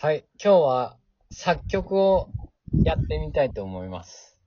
[0.00, 0.96] はい、今日は
[1.32, 2.28] 作曲を
[2.84, 4.38] やってみたいと思います。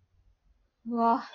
[0.87, 1.25] うわ。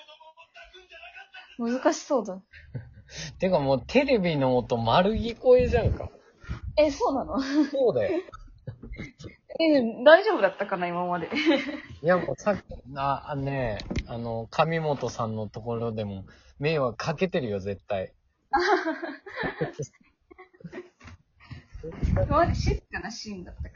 [1.58, 2.41] 難しそうだ。
[3.39, 6.08] てかもうテレビの音丸聞こえじゃんか。
[6.79, 7.39] え、そうなの？
[7.71, 8.23] そうだよ。
[9.61, 11.29] え、大丈夫だったかな、今まで。
[12.03, 12.62] いやもうさっき、
[12.95, 13.77] あ、あのね、
[14.07, 16.25] あの、上本さんのところでも
[16.59, 18.14] 迷惑かけてるよ、絶対。
[22.09, 23.76] 今まで静かなシーンだったか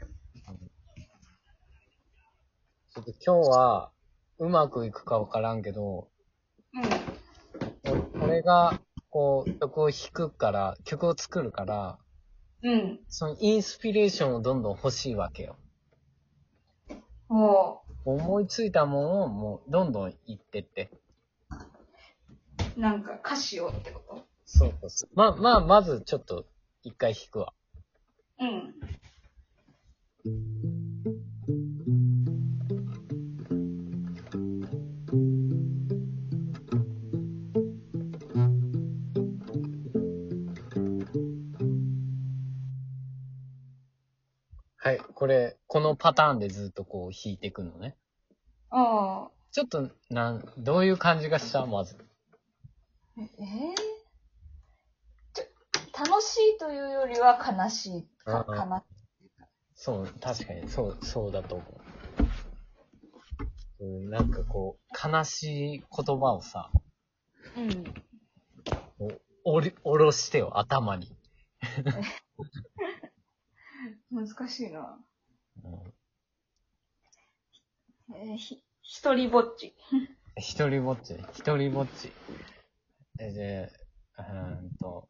[2.93, 3.91] ちょっと今日は
[4.37, 6.09] うまくいくかわからんけど、お
[8.21, 11.99] 俺がこう曲を弾くから、曲を作るから、
[12.61, 12.73] うん。
[12.73, 12.99] うん。
[13.07, 15.55] そのインスピレーションをどんどん欲しいわけよ。
[17.29, 20.91] も思いついたものをもうどんどん言ってって。
[22.75, 24.21] う、なんか歌詞をってこと？
[24.45, 25.09] そうそうそう。
[25.15, 26.45] まあまあ、まずちょっと
[26.83, 27.53] 一回弾くわ。
[28.37, 28.75] うん。
[44.91, 44.99] はい。
[45.15, 47.95] これ、このパターンでずっとこう弾いていくのね。
[48.69, 49.31] ああ。
[49.51, 51.65] ちょっと、なん、どういう感じがした？
[51.65, 51.95] まず。
[53.17, 53.27] ええ
[55.33, 55.43] ちょ、
[55.97, 58.83] 楽しいというよりは悲しいか、かな。
[59.75, 61.63] そう、確かに、そう、そうだと思
[63.79, 63.85] う。
[63.85, 66.69] うん、なんかこう、悲しい言葉をさ、
[67.55, 67.93] うん。
[69.45, 71.15] おり、おろしてよ、頭に。
[74.11, 74.99] 難しいな。
[75.63, 75.93] うん
[78.13, 79.73] えーひ、一人ぼっち。
[80.37, 82.11] 一人ぼっち、一人ぼっち。
[83.19, 83.71] え、で、
[84.17, 85.07] うーんと。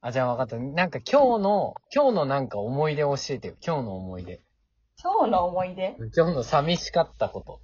[0.00, 0.64] あ、じゃあ分かった。
[0.64, 3.54] なんか今日の、今日のなんか思い出教えてよ。
[3.64, 4.40] 今日の思い出。
[5.02, 5.96] 今日の思い出？
[6.16, 7.60] 今日の寂しかったこと。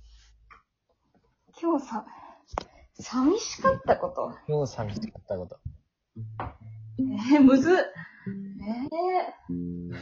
[1.60, 2.06] 今日さ、
[2.94, 4.36] 寂しかったこと？
[4.48, 5.60] 今日寂しかったこと。
[6.98, 7.76] えー、むずっ。
[7.76, 10.00] えー、寂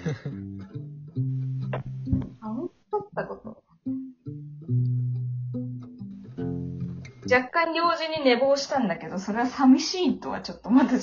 [2.69, 3.63] しかったこと
[7.31, 11.01] 若干用事に寝坊したんだけど、それは寂しいとはちょっとまた違う。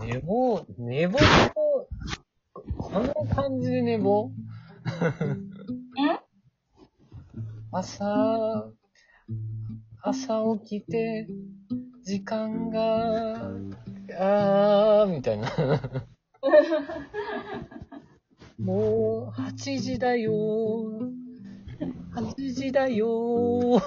[0.00, 1.18] 寝坊、寝坊？
[1.18, 1.88] と、
[2.78, 4.28] この感じで寝坊？
[4.28, 4.32] ん
[7.72, 8.70] 朝、
[10.00, 11.28] 朝起きて、
[12.02, 13.50] 時間が、
[14.18, 15.50] あー、みたいな。
[18.58, 20.32] もう、8時だよ
[22.14, 23.78] 8時だよ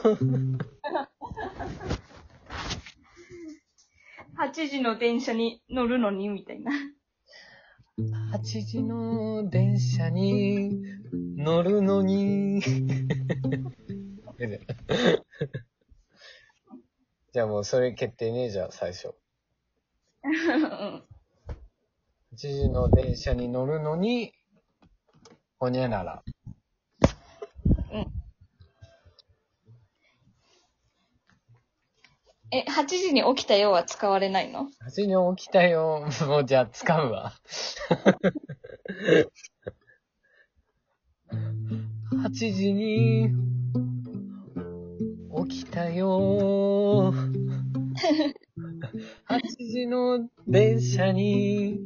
[4.37, 6.71] 8時の電車に乗るのに、みたいな。
[8.31, 10.79] 8時の電車に
[11.35, 12.61] 乗るのに。
[17.33, 19.13] じゃあもうそれ決定ね、じゃあ最初。
[20.23, 21.03] うん。
[22.33, 24.33] 8時の電車に乗るのに、
[25.59, 26.23] ほにゃなら。
[27.91, 28.07] うん。
[32.51, 36.07] え、8時に起きたよは使われないの8時に起きたよ。
[36.27, 37.33] もうじゃあ使うわ。
[42.23, 43.29] 8時に
[45.47, 47.13] 起きたよ。
[49.27, 49.39] 8
[49.71, 51.79] 時の電車に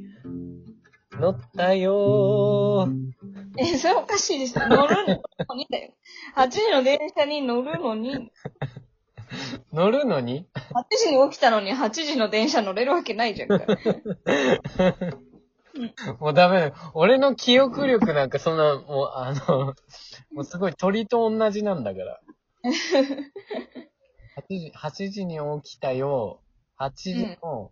[1.19, 2.87] 乗ったよ。
[3.57, 4.67] え、それおかしいですよ。
[4.67, 5.55] 乗るの？
[5.55, 5.93] にだよ。
[6.35, 8.31] 8時の電車に乗るのに、
[9.71, 10.61] 乗るのに？8
[10.97, 13.59] 時に起きたのに8時の電車乗れるわけないじゃんか。
[16.19, 16.73] もうダメだよ。
[16.93, 19.73] 俺の記憶力なんかそんな、もうあの、
[20.31, 22.19] もうすごい鳥と同じなんだから。
[24.49, 26.39] 8時、8時に起きたよ。
[26.79, 27.71] 8時の、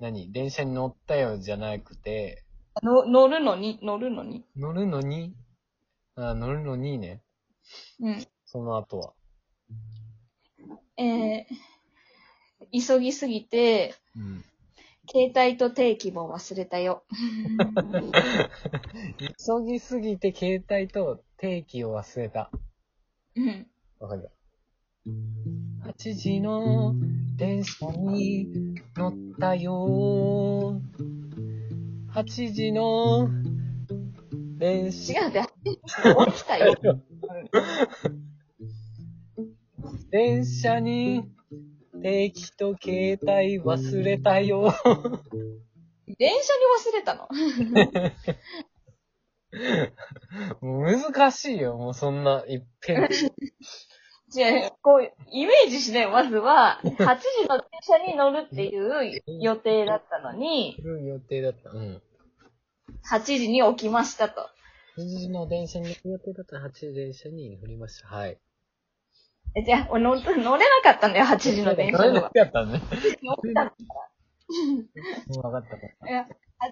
[0.00, 2.44] 何電車に乗ったよじゃなくて、
[2.82, 4.44] の乗るのに、乗るのに？
[4.56, 5.34] 乗るのに？
[6.14, 7.22] あ乗るのにね。
[8.00, 8.26] うん。
[8.44, 9.12] その後は。
[10.96, 14.44] えー、急ぎすぎて、うん。
[15.10, 17.04] 携帯と定期も忘れたよ。
[19.18, 22.50] 急ぎすぎて携帯と定期を忘れた。
[23.34, 23.66] うん。
[23.98, 24.30] わかる。
[25.04, 26.94] 8時の
[27.36, 28.46] 電車に
[28.96, 30.80] 乗ったよ。
[32.14, 33.28] 8時の
[34.58, 36.76] 電車、違うで、起きたよ。
[40.10, 41.24] 電車に
[42.00, 44.72] 定期と携帯忘れたよ。
[46.18, 47.28] 電車に忘れたの
[50.60, 53.08] もう難しいよ、もうそんな、いっぺん。
[54.32, 56.98] じゃあ、こう、イメージして、まずは、8時
[57.48, 61.70] の電車に乗るっていう予定だったのに、来る予定だった。
[61.70, 62.02] うん。
[63.10, 64.48] 8時に起きましたと。
[64.96, 68.08] 8時の電車に行く予定だったら8時の電車に乗りました。
[68.08, 68.38] はい。
[69.54, 72.30] えじゃあ、俺乗乗れなかったんだよ、8時の電車には。
[72.32, 72.80] やったね。
[73.22, 73.70] 乗ったの
[75.42, 76.08] 分かったか。
[76.08, 76.26] いや、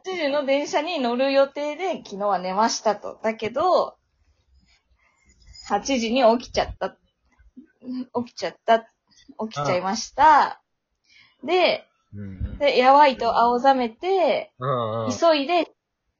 [0.04, 3.20] 8時の電車に乗る予定で昨日は寝ましたと。
[3.22, 3.98] だけど、
[5.68, 6.96] 8時に起きちゃった。
[7.80, 8.80] 起きちゃった。
[8.80, 8.86] 起
[9.50, 10.62] きちゃいました。
[11.44, 12.58] で、うん。
[12.58, 15.10] で、やばいと青ざめて、うんうん。
[15.12, 15.70] 急いで、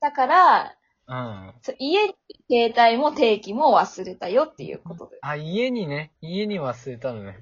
[0.00, 0.76] だから、
[1.08, 1.54] うん。
[1.78, 2.14] 家に
[2.48, 5.18] 携帯も定期も忘れたよっていうことで。
[5.22, 7.40] あ、家にね、家に忘れたのね。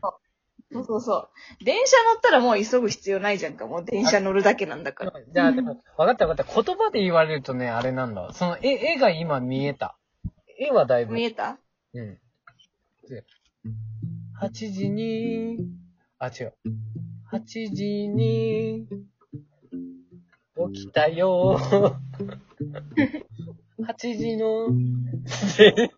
[0.71, 1.17] そうそうそ
[1.61, 1.65] う。
[1.65, 3.67] 電車乗ったらもう急ぐ必要ないじゃんか。
[3.67, 5.13] もう電車乗るだけなんだから。
[5.27, 6.63] じゃあ、でも、分かった分かった。
[6.63, 8.33] 言葉で言われるとね、あれなんだ。
[8.33, 9.97] その絵、絵が今見えた。
[10.59, 11.15] 絵はだいぶ。
[11.15, 11.59] 見えた？
[11.95, 12.19] うん。
[14.41, 15.57] で8時に、
[16.19, 16.55] あ、違う。
[17.33, 18.87] 8時に、
[20.73, 21.59] 起きたよ。
[23.81, 24.69] 8時の、
[25.57, 25.91] で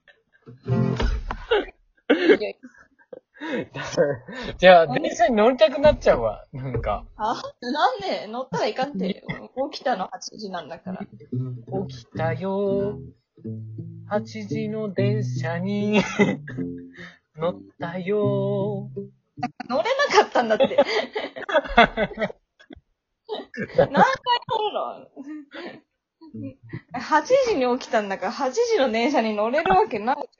[4.58, 6.46] じゃあ、電車に乗りたくなっちゃうわ。
[6.52, 7.06] なんか。
[7.16, 8.26] あ、なんで？
[8.26, 9.24] 乗ったらいかんって。
[9.72, 11.06] 起きたの？8時なんだから。
[11.88, 12.98] 起きたよ。
[14.10, 16.02] 8時の電車に
[17.40, 18.90] 乗ったよ。
[19.68, 20.76] 乗れなかったんだって。
[23.76, 24.02] 何回
[24.48, 25.08] 乗るの
[27.00, 30.38] ?8 時に起きたんだから、8時の電車に乗れるわけないじ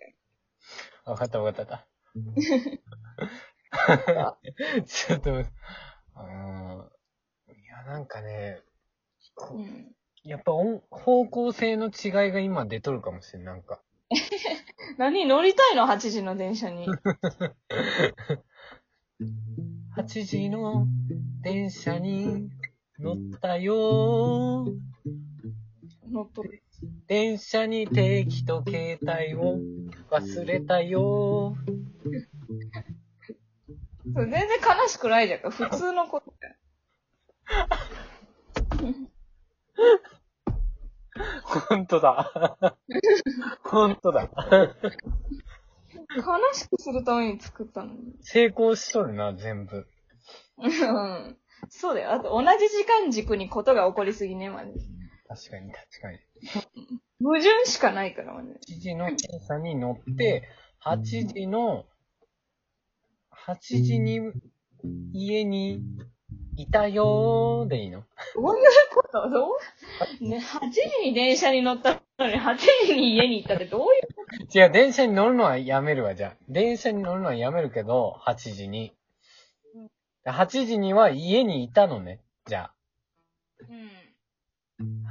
[1.05, 1.89] わかったわかった。
[4.85, 5.45] ちょっと、うーん。
[7.57, 8.63] いや、なんかね、
[9.53, 13.81] うん、やっぱ音方向性の違いが今出とるかもしれん、なんか。
[14.99, 16.87] 何乗りたいの ?8 時の電車に。
[19.97, 20.87] 8時の
[21.43, 22.49] 電車に
[22.99, 24.67] 乗ったよ。
[26.11, 26.63] 乗っとる。
[27.07, 29.59] 電車に定期と携帯を
[30.11, 31.57] 忘れたよ。
[34.13, 35.51] それ全然悲しくないじゃんか。
[35.51, 36.57] 普通のことだよ。
[41.71, 42.57] ほんとだ。
[43.63, 44.29] ほんとだ。
[46.17, 47.95] 悲しくするために作ったの？
[47.95, 48.17] に。
[48.23, 49.87] 成功しとるな、全部。
[50.59, 51.39] うん。
[51.69, 52.13] そうだよ。
[52.13, 54.73] あと同じ時間軸にことが起こりすぎね、まで。
[55.29, 56.19] 確かに、確かに。
[57.23, 58.49] 矛盾しかないから、まで。
[58.49, 60.49] 8時の電車に乗って、
[60.85, 61.87] 8時の、
[63.47, 64.33] 8時に
[65.13, 65.85] 家に
[66.63, 68.05] いたよーでいいの？
[68.35, 68.65] どういう
[68.95, 69.51] ことどう？
[70.25, 76.37] ね、8時に電車に乗ったのに、8時に家に行ったってどういう違う、電車に乗るのはやめるわ、じゃあ。
[76.49, 78.95] 電車に乗るのはやめるけど、8時に。
[80.27, 82.71] 8時には家にいたのね、じゃ
[83.69, 83.91] うん。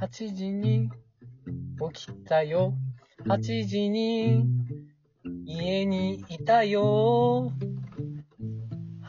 [0.00, 0.06] あ。
[0.06, 0.88] 8時に
[1.92, 2.74] 起きたよ。
[3.26, 4.44] 8時に
[5.44, 7.52] 家にいたよ。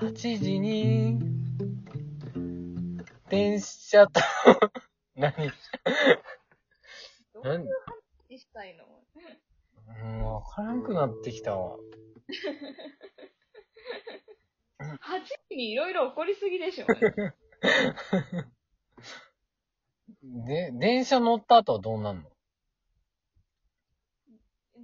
[0.01, 1.19] 8時に
[3.31, 4.19] 電車と、
[5.15, 5.31] 何？
[7.33, 7.69] どういう
[8.29, 8.85] 話したいの？
[9.87, 11.77] うん、わからんくなってきたわ。
[14.79, 16.87] ?8 時にいろいろ起こりすぎでしょ。
[20.45, 22.29] で、電車乗った後はどうなんの？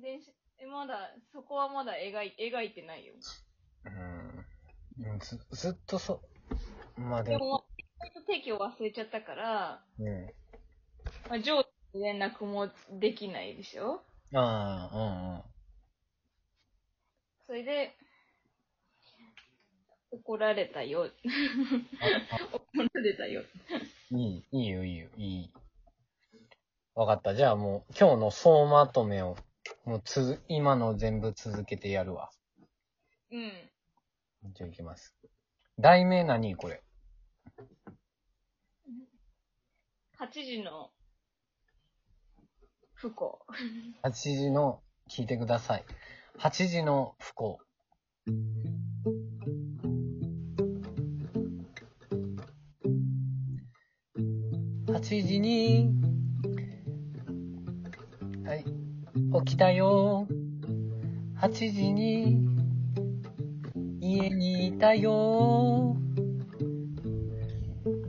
[0.01, 3.13] 電車、え、まだ、そこはまだ描い描いてないよ。
[3.86, 3.89] う
[5.16, 5.20] ん。
[5.20, 6.22] ず、ずっとそ
[6.98, 7.01] う。
[7.01, 7.68] まあでも、でも、
[8.13, 10.25] と定期を忘れちゃったから、うん。
[11.30, 14.01] まあ、上司に連絡もできないでしょ？
[14.34, 15.44] ああ、うんうん。
[17.46, 17.96] それで、
[20.12, 21.10] 怒られたよ。
[22.54, 23.44] 怒られたよ。
[24.12, 25.54] いい、いいよ、いいよ、いい。
[26.96, 27.36] わかった。
[27.36, 29.38] じゃあもう、今日の総まとめを、
[29.86, 32.32] もうつづ、今の全部続けてやるわ。
[33.32, 33.51] うん。
[34.54, 35.16] じゃあ行きます。
[35.80, 36.56] 題名何？
[36.56, 36.82] これ。
[40.20, 40.89] 8時の
[42.96, 43.39] 不幸。
[44.04, 45.86] 8時の、聞いてください。
[46.39, 47.60] 8時の不幸。
[54.88, 55.92] 8時に、
[58.44, 58.66] はい、
[59.46, 60.27] 起きたよ。
[61.39, 62.44] 8時に、
[64.01, 65.96] 家にいたよ。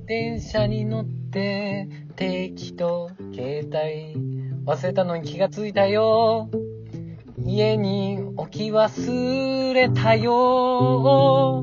[0.08, 1.86] 電車に乗って、
[2.16, 4.16] 適当携帯
[4.64, 6.48] 忘れたのに気がついたよ。
[7.44, 11.62] 家に置き忘れたよ。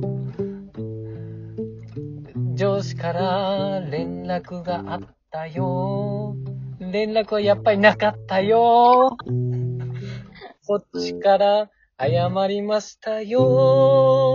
[2.54, 5.00] 上司から連絡があっ
[5.32, 6.36] たよ。
[6.80, 9.18] 連絡はやっぱりなかったよ。
[10.68, 14.35] こっちから謝りましたよ。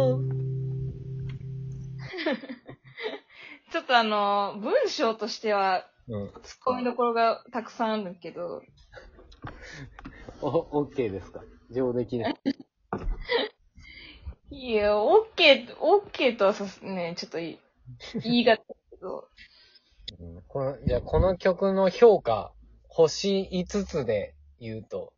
[3.71, 6.25] ちょっとあの、文章としては、うん。
[6.27, 6.33] 突っ
[6.67, 8.63] 込みどころがたくさんあるけど、
[10.43, 11.43] お、OK ですか？
[11.71, 12.35] 上出来ね。
[14.51, 17.59] いや、オッケー、オッケーとはさす、ね、ちょっといい、
[18.25, 19.29] 言い方だけど、
[20.19, 22.53] うんこの、じゃあこの曲の評価、
[22.89, 25.13] 星5つで言うと、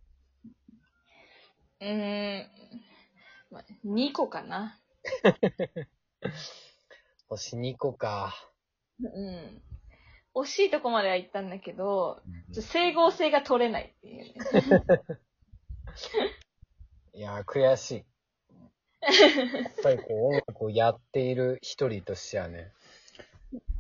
[1.81, 2.47] うーん、
[3.51, 4.79] まあ、2個かな。
[7.37, 8.35] 星2個か。
[9.01, 9.62] うん。
[10.35, 12.23] 惜しいとこまでは行ったんだけど、
[12.53, 14.35] ちょ整合性が取れないっていうね。
[17.15, 18.05] いやー、悔しい。
[19.03, 19.11] や
[19.69, 22.73] っぱりこう音楽をやっている一人としてはね、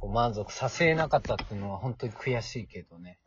[0.00, 3.18] こう満足させなかったっていうのは本当に悔しいけどね。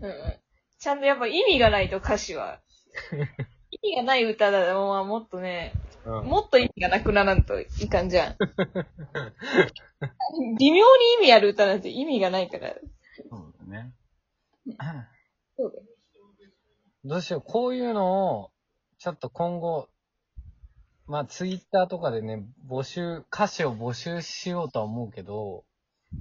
[0.00, 0.40] うん
[0.78, 2.60] ちゃんとやっぱ意味がないと歌詞は。
[3.70, 5.72] 意味がない歌だと、まあ、もっとね、
[6.06, 6.26] うん。
[6.26, 8.36] もっと意味がなくならんといかんじゃん。
[10.58, 10.82] 微妙に
[11.18, 12.74] 意味ある歌なんて意味がないから。
[13.28, 13.92] そうだね。
[15.56, 15.84] そうだよ。
[17.04, 18.50] どうしよう、こういうのを、
[18.98, 19.88] ちょっと今後、
[21.06, 25.64] まあツイッターとかでね、募集、歌詞を募集しようとは思うけど、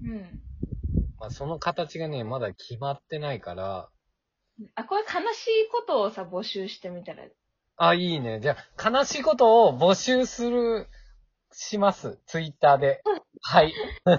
[0.04, 0.42] うん。
[1.20, 3.90] まあその形がね、まだ決まってないから、
[4.76, 7.26] あ、これ悲しいことをさ、募集してみたら。
[7.78, 8.40] あ、いいね。
[8.40, 10.88] じゃあ、悲しいことを募集する、
[11.52, 12.20] します。
[12.26, 13.02] ツイッターで。
[13.42, 13.74] はい。